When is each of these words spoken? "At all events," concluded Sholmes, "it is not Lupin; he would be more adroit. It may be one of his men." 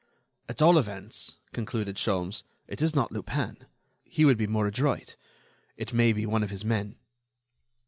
"At 0.49 0.63
all 0.63 0.79
events," 0.79 1.37
concluded 1.53 1.95
Sholmes, 1.95 2.41
"it 2.67 2.81
is 2.81 2.95
not 2.95 3.11
Lupin; 3.11 3.67
he 4.03 4.25
would 4.25 4.35
be 4.35 4.47
more 4.47 4.65
adroit. 4.65 5.15
It 5.77 5.93
may 5.93 6.11
be 6.11 6.25
one 6.25 6.41
of 6.41 6.49
his 6.49 6.65
men." 6.65 6.95